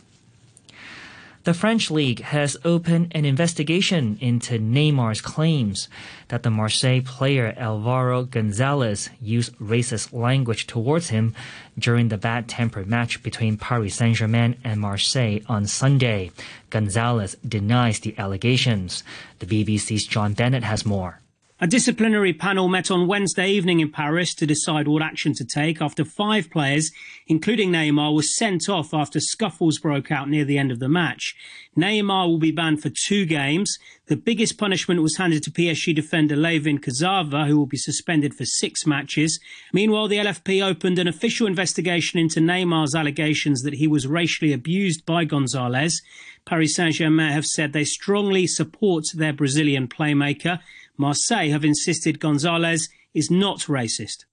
The 1.44 1.56
French 1.56 1.90
league 1.90 2.22
has 2.22 2.56
opened 2.64 3.14
an 3.16 3.26
investigation 3.26 4.20
into 4.22 4.60
Neymar's 4.60 5.22
claims 5.22 5.90
that 6.28 6.44
the 6.44 6.52
Marseille 6.52 7.02
player 7.02 7.56
Alvaro 7.58 8.26
Gonzalez 8.26 9.10
used 9.20 9.58
racist 9.58 10.14
language 10.14 10.68
towards 10.68 11.10
him 11.10 11.34
during 11.80 12.10
the 12.10 12.18
bad-tempered 12.20 12.86
match 12.86 13.24
between 13.24 13.58
Paris 13.58 13.96
Saint-Germain 13.96 14.58
and 14.64 14.80
Marseille 14.80 15.40
on 15.48 15.66
Sunday. 15.66 16.30
Gonzalez 16.70 17.36
denies 17.48 18.00
the 18.00 18.14
allegations. 18.20 19.04
The 19.40 19.48
BBC's 19.48 20.06
John 20.06 20.34
Bennett 20.34 20.64
has 20.64 20.86
more. 20.86 21.22
A 21.64 21.68
disciplinary 21.68 22.34
panel 22.34 22.68
met 22.68 22.90
on 22.90 23.06
Wednesday 23.06 23.52
evening 23.52 23.82
in 23.82 23.92
Paris 23.92 24.34
to 24.34 24.48
decide 24.48 24.88
what 24.88 25.04
action 25.04 25.34
to 25.36 25.46
take 25.46 25.80
after 25.80 26.04
five 26.04 26.50
players, 26.50 26.90
including 27.28 27.70
Neymar, 27.70 28.16
were 28.16 28.24
sent 28.24 28.68
off 28.68 28.96
after 28.96 29.20
scuffles 29.20 29.78
broke 29.78 30.12
out 30.12 30.28
near 30.28 30.44
the 30.44 30.58
end 30.58 30.72
of 30.72 30.80
the 30.80 30.90
match. 30.90 31.36
Neymar 31.78 32.28
will 32.28 32.40
be 32.40 32.52
banned 32.52 32.82
for 32.82 32.90
two 32.90 33.28
games. 33.28 33.78
The 34.08 34.16
biggest 34.16 34.58
punishment 34.58 35.04
was 35.04 35.18
handed 35.18 35.44
to 35.44 35.52
PSG 35.52 35.94
defender 35.94 36.36
Layvin 36.36 36.80
Kurzawa, 36.80 37.46
who 37.46 37.60
will 37.60 37.68
be 37.68 37.78
suspended 37.78 38.34
for 38.34 38.44
six 38.44 38.88
matches. 38.88 39.40
Meanwhile, 39.72 40.08
the 40.08 40.18
LFP 40.18 40.66
opened 40.66 40.98
an 40.98 41.08
official 41.08 41.46
investigation 41.46 42.20
into 42.20 42.40
Neymar's 42.40 42.96
allegations 42.96 43.62
that 43.62 43.76
he 43.76 43.86
was 43.86 44.08
racially 44.08 44.52
abused 44.52 45.06
by 45.06 45.26
Gonzalez. 45.26 46.02
Paris 46.44 46.76
Saint-Germain 46.76 47.32
have 47.32 47.46
said 47.46 47.72
they 47.72 47.86
strongly 47.86 48.48
support 48.48 49.04
their 49.14 49.32
Brazilian 49.32 49.88
playmaker. 49.88 50.60
Marseille 51.02 51.50
have 51.50 51.66
insisted 51.66 52.20
Gonzalez 52.20 52.88
is 53.16 53.32
not 53.32 53.62
racist. 53.62 54.26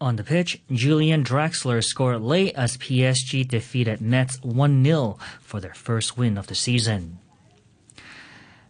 On 0.00 0.16
the 0.16 0.24
pitch, 0.24 0.60
Julian 0.68 1.22
Draxler 1.22 1.82
scored 1.82 2.22
late 2.22 2.54
as 2.56 2.76
PSG 2.76 3.46
defeated 3.46 4.00
Metz 4.00 4.42
1 4.42 4.84
0 4.84 5.16
for 5.40 5.60
their 5.60 5.74
first 5.74 6.18
win 6.18 6.36
of 6.36 6.48
the 6.48 6.56
season. 6.56 7.20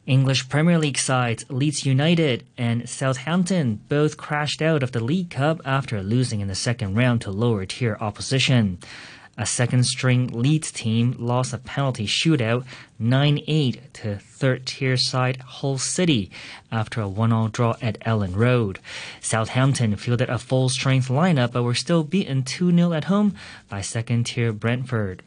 English 0.04 0.50
Premier 0.50 0.78
League 0.78 0.98
sides 0.98 1.46
Leeds 1.48 1.86
United 1.86 2.44
and 2.58 2.86
Southampton 2.86 3.80
both 3.88 4.18
crashed 4.18 4.60
out 4.60 4.82
of 4.82 4.92
the 4.92 5.02
League 5.02 5.30
Cup 5.30 5.62
after 5.64 6.02
losing 6.02 6.40
in 6.40 6.48
the 6.48 6.54
second 6.54 6.96
round 6.96 7.22
to 7.22 7.30
lower 7.30 7.64
tier 7.64 7.96
opposition. 7.98 8.78
A 9.38 9.44
second 9.44 9.84
string 9.84 10.28
Leeds 10.28 10.72
team 10.72 11.14
lost 11.18 11.52
a 11.52 11.58
penalty 11.58 12.06
shootout 12.06 12.64
9 12.98 13.40
8 13.46 13.94
to 13.94 14.18
third 14.18 14.64
tier 14.64 14.96
side 14.96 15.36
Hull 15.36 15.76
City 15.76 16.30
after 16.72 17.02
a 17.02 17.08
1 17.08 17.32
all 17.32 17.48
draw 17.48 17.76
at 17.82 18.00
Elland 18.00 18.36
Road. 18.36 18.78
Southampton 19.20 19.96
fielded 19.96 20.30
a 20.30 20.38
full 20.38 20.70
strength 20.70 21.08
lineup 21.08 21.52
but 21.52 21.64
were 21.64 21.74
still 21.74 22.02
beaten 22.02 22.44
2 22.44 22.74
0 22.74 22.92
at 22.94 23.04
home 23.04 23.34
by 23.68 23.82
second 23.82 24.24
tier 24.24 24.54
Brentford. 24.54 25.22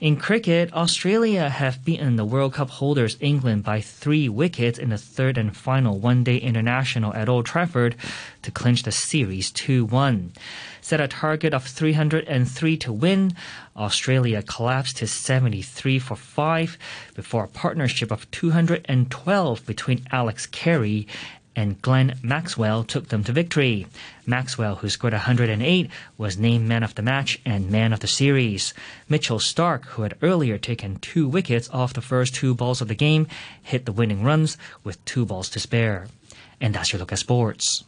In 0.00 0.16
cricket, 0.16 0.72
Australia 0.72 1.50
have 1.50 1.84
beaten 1.84 2.16
the 2.16 2.24
World 2.24 2.54
Cup 2.54 2.70
holders 2.70 3.18
England 3.20 3.64
by 3.64 3.82
three 3.82 4.30
wickets 4.30 4.78
in 4.78 4.88
the 4.88 4.96
third 4.96 5.36
and 5.36 5.54
final 5.54 5.98
one-day 5.98 6.38
international 6.38 7.12
at 7.12 7.28
Old 7.28 7.44
Trafford 7.44 7.96
to 8.40 8.50
clinch 8.50 8.84
the 8.84 8.92
series 8.92 9.52
2-1. 9.52 10.30
Set 10.80 11.02
a 11.02 11.08
target 11.08 11.52
of 11.52 11.66
303 11.66 12.78
to 12.78 12.90
win, 12.90 13.36
Australia 13.76 14.42
collapsed 14.42 14.96
to 14.96 15.06
73 15.06 15.98
for 15.98 16.16
5 16.16 16.78
before 17.14 17.44
a 17.44 17.48
partnership 17.48 18.10
of 18.10 18.30
212 18.30 19.66
between 19.66 20.06
Alex 20.10 20.46
Carey 20.46 21.06
and 21.56 21.80
Glenn 21.82 22.18
Maxwell 22.22 22.84
took 22.84 23.08
them 23.08 23.24
to 23.24 23.32
victory. 23.32 23.86
Maxwell, 24.26 24.76
who 24.76 24.88
scored 24.88 25.12
108, 25.12 25.90
was 26.16 26.38
named 26.38 26.68
man 26.68 26.82
of 26.82 26.94
the 26.94 27.02
match 27.02 27.40
and 27.44 27.70
man 27.70 27.92
of 27.92 28.00
the 28.00 28.06
series. 28.06 28.72
Mitchell 29.08 29.38
Starc, 29.38 29.84
who 29.86 30.02
had 30.02 30.16
earlier 30.22 30.58
taken 30.58 30.96
two 30.96 31.28
wickets 31.28 31.68
off 31.70 31.92
the 31.92 32.00
first 32.00 32.34
two 32.34 32.54
balls 32.54 32.80
of 32.80 32.88
the 32.88 32.94
game, 32.94 33.26
hit 33.62 33.84
the 33.84 33.92
winning 33.92 34.22
runs 34.22 34.56
with 34.84 35.04
two 35.04 35.26
balls 35.26 35.48
to 35.50 35.60
spare. 35.60 36.06
And 36.60 36.74
that's 36.74 36.92
your 36.92 37.00
look 37.00 37.12
at 37.12 37.18
sports. 37.18 37.84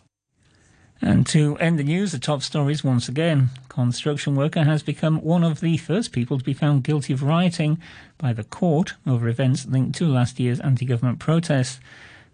And 1.05 1.27
to 1.27 1.57
end 1.57 1.81
the 1.81 1.85
news, 1.85 2.13
the 2.13 2.21
top 2.21 2.43
stories 2.43 2.85
once 2.85 3.09
again. 3.09 3.51
Construction 3.69 4.37
worker 4.37 4.63
has 4.63 4.85
become 4.85 5.21
one 5.21 5.43
of 5.43 5.61
the 5.61 5.77
first 5.77 6.13
people 6.13 6.39
to 6.39 6.45
be 6.45 6.55
found 6.55 6.85
guilty 6.85 7.13
of 7.13 7.25
rioting 7.25 7.79
by 8.19 8.33
the 8.33 8.45
court 8.45 8.95
over 9.05 9.27
events 9.27 9.67
linked 9.67 9.97
to 9.97 10.07
last 10.07 10.39
year's 10.39 10.61
anti-government 10.61 11.19
protests. 11.19 11.81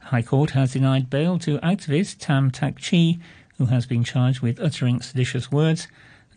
High 0.00 0.22
Court 0.22 0.50
has 0.50 0.72
denied 0.72 1.10
bail 1.10 1.38
to 1.40 1.58
activist 1.58 2.16
Tam 2.18 2.50
Tak 2.50 2.80
Chi, 2.82 3.18
who 3.58 3.66
has 3.66 3.86
been 3.86 4.04
charged 4.04 4.40
with 4.40 4.60
uttering 4.60 5.00
seditious 5.00 5.52
words. 5.52 5.88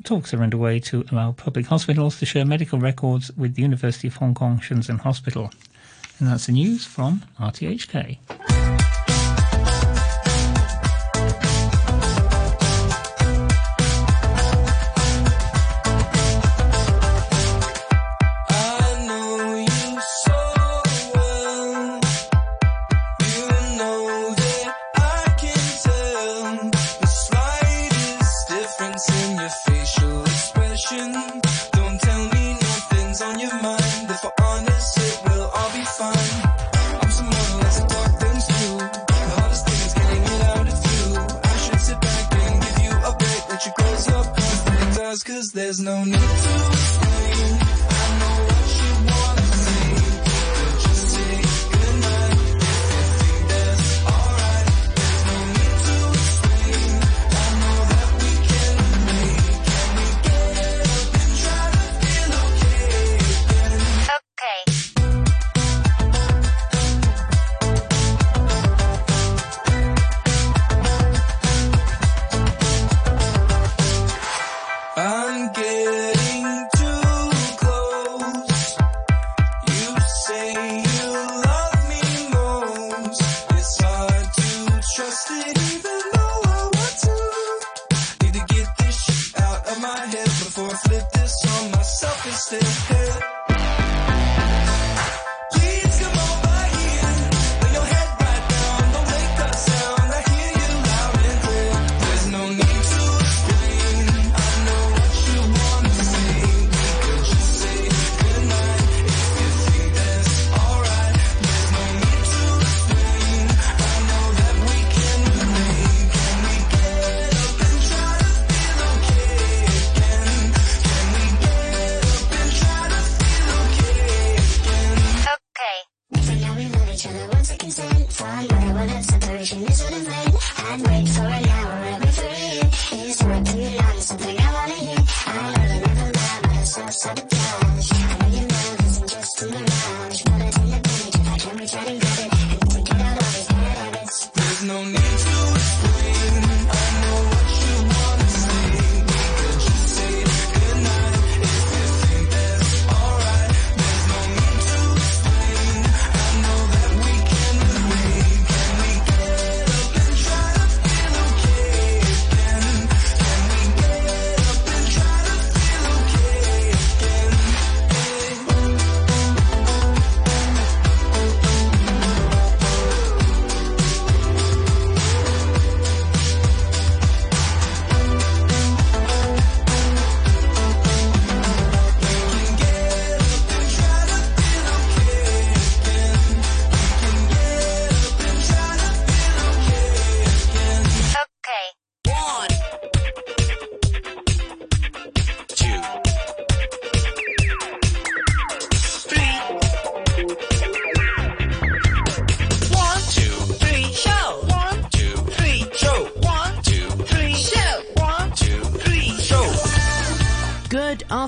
Talks 0.04 0.34
are 0.34 0.42
underway 0.42 0.80
to 0.80 1.06
allow 1.12 1.32
public 1.32 1.68
hospitals 1.68 2.18
to 2.20 2.26
share 2.26 2.44
medical 2.44 2.80
records 2.80 3.32
with 3.38 3.56
the 3.56 3.62
University 3.62 4.08
of 4.08 4.16
Hong 4.16 4.34
Kong 4.34 4.60
Shenzhen 4.60 5.00
Hospital. 5.00 5.52
And 6.20 6.28
that's 6.28 6.48
the 6.48 6.54
news 6.54 6.86
from 6.86 7.24
RTHK. 7.40 8.61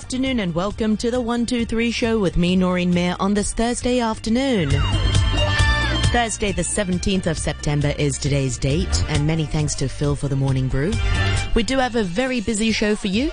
Afternoon 0.03 0.41
and 0.41 0.53
welcome 0.53 0.97
to 0.97 1.09
the 1.09 1.21
123 1.21 1.89
show 1.89 2.19
with 2.19 2.35
me, 2.35 2.57
Noreen 2.57 2.93
Mayer, 2.93 3.15
on 3.21 3.33
this 3.33 3.53
Thursday 3.53 4.01
afternoon. 4.01 4.69
Thursday, 6.11 6.51
the 6.51 6.61
17th 6.61 7.25
of 7.25 7.37
September 7.37 7.93
is 7.97 8.17
today's 8.17 8.57
date, 8.57 9.01
and 9.07 9.25
many 9.25 9.45
thanks 9.45 9.73
to 9.75 9.87
Phil 9.87 10.17
for 10.17 10.27
the 10.27 10.35
morning 10.35 10.67
brew. 10.67 10.91
We 11.55 11.63
do 11.63 11.77
have 11.77 11.95
a 11.95 12.03
very 12.03 12.41
busy 12.41 12.73
show 12.73 12.97
for 12.97 13.07
you. 13.07 13.31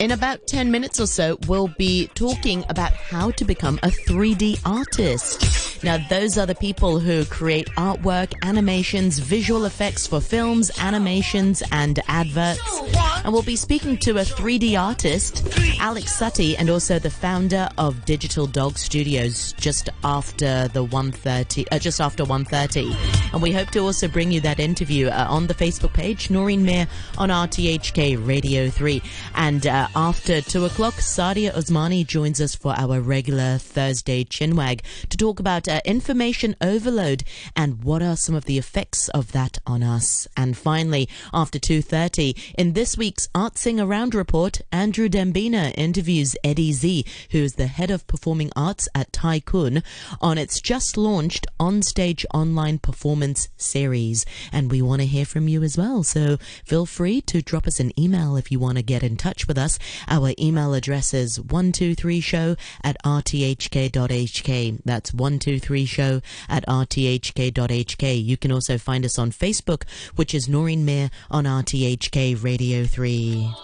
In 0.00 0.10
about 0.10 0.48
10 0.48 0.72
minutes 0.72 0.98
or 0.98 1.06
so, 1.06 1.38
we'll 1.46 1.72
be 1.78 2.08
talking 2.08 2.64
about 2.68 2.92
how 2.92 3.30
to 3.30 3.44
become 3.44 3.78
a 3.84 3.88
3D 3.88 4.60
artist. 4.64 5.69
Now, 5.82 5.98
those 6.08 6.36
are 6.36 6.46
the 6.46 6.54
people 6.54 6.98
who 6.98 7.24
create 7.24 7.68
artwork, 7.70 8.34
animations, 8.42 9.18
visual 9.18 9.64
effects 9.64 10.06
for 10.06 10.20
films, 10.20 10.70
animations, 10.78 11.62
and 11.72 11.98
adverts. 12.06 12.80
And 13.24 13.32
we'll 13.32 13.42
be 13.42 13.56
speaking 13.56 13.96
to 13.98 14.18
a 14.18 14.22
3D 14.22 14.80
artist, 14.80 15.46
Alex 15.78 16.14
Sutty, 16.14 16.56
and 16.56 16.70
also 16.70 16.98
the 16.98 17.10
founder 17.10 17.68
of 17.78 18.04
Digital 18.04 18.46
Dog 18.46 18.78
Studios 18.78 19.52
just 19.58 19.88
after 20.04 20.68
the 20.68 20.84
1.30, 20.84 21.66
uh, 21.70 21.78
just 21.78 22.00
after 22.00 22.24
1.30. 22.24 23.32
And 23.32 23.42
we 23.42 23.52
hope 23.52 23.70
to 23.70 23.80
also 23.80 24.08
bring 24.08 24.32
you 24.32 24.40
that 24.40 24.58
interview 24.58 25.08
uh, 25.08 25.26
on 25.28 25.46
the 25.46 25.54
Facebook 25.54 25.92
page, 25.92 26.30
Noreen 26.30 26.62
Mayer 26.62 26.86
on 27.18 27.28
RTHK 27.28 28.26
Radio 28.26 28.68
3. 28.68 29.02
And 29.34 29.66
uh, 29.66 29.88
after 29.94 30.40
2 30.40 30.64
o'clock, 30.64 30.94
Sadia 30.94 31.52
Osmani 31.52 32.06
joins 32.06 32.40
us 32.40 32.54
for 32.54 32.74
our 32.76 33.00
regular 33.00 33.58
Thursday 33.58 34.24
chinwag 34.24 34.80
to 35.08 35.16
talk 35.16 35.40
about 35.40 35.68
uh, 35.70 35.80
information 35.84 36.56
overload 36.60 37.22
and 37.56 37.84
what 37.84 38.02
are 38.02 38.16
some 38.16 38.34
of 38.34 38.44
the 38.44 38.58
effects 38.58 39.08
of 39.10 39.32
that 39.32 39.58
on 39.66 39.82
us. 39.82 40.26
And 40.36 40.56
finally, 40.56 41.08
after 41.32 41.58
2.30, 41.58 42.54
in 42.58 42.72
this 42.72 42.98
week's 42.98 43.28
Art 43.34 43.56
Sing 43.56 43.80
Around 43.80 44.14
report, 44.14 44.60
Andrew 44.72 45.08
Dembina 45.08 45.72
interviews 45.76 46.36
Eddie 46.42 46.72
Z, 46.72 47.04
who 47.30 47.38
is 47.38 47.54
the 47.54 47.68
head 47.68 47.90
of 47.90 48.06
performing 48.06 48.50
arts 48.56 48.88
at 48.94 49.12
Tai 49.12 49.40
Kwun, 49.40 49.82
on 50.20 50.38
its 50.38 50.60
just 50.60 50.96
launched 50.96 51.46
on-stage 51.58 52.26
online 52.34 52.78
performance 52.78 53.48
series. 53.56 54.26
And 54.52 54.70
we 54.70 54.82
want 54.82 55.00
to 55.00 55.06
hear 55.06 55.24
from 55.24 55.48
you 55.48 55.62
as 55.62 55.78
well. 55.78 56.02
So 56.02 56.38
feel 56.64 56.86
free 56.86 57.20
to 57.22 57.42
drop 57.42 57.66
us 57.66 57.80
an 57.80 57.98
email 57.98 58.36
if 58.36 58.50
you 58.50 58.58
want 58.58 58.78
to 58.78 58.82
get 58.82 59.02
in 59.02 59.16
touch 59.16 59.46
with 59.46 59.58
us. 59.58 59.78
Our 60.08 60.32
email 60.38 60.74
address 60.74 61.14
is 61.14 61.38
123show 61.38 62.58
at 62.82 62.96
rthk.hk. 63.04 64.80
That's 64.84 65.10
123show 65.60 66.22
at 66.48 66.66
rthk.hk. 66.66 68.24
You 68.24 68.36
can 68.36 68.52
also 68.52 68.78
find 68.78 69.04
us 69.04 69.18
on 69.18 69.30
Facebook, 69.30 69.84
which 70.16 70.34
is 70.34 70.48
Noreen 70.48 70.84
Mayer 70.84 71.10
on 71.30 71.44
RTHK 71.44 72.42
Radio 72.42 72.84
3. 72.84 73.54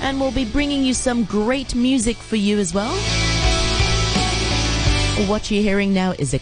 And 0.00 0.20
we'll 0.20 0.30
be 0.32 0.44
bringing 0.44 0.82
you 0.84 0.94
some 0.94 1.24
great 1.24 1.74
music 1.74 2.16
for 2.16 2.36
you 2.36 2.58
as 2.58 2.72
well. 2.72 2.94
What 5.26 5.50
you're 5.50 5.62
hearing 5.62 5.92
now 5.92 6.12
is 6.12 6.32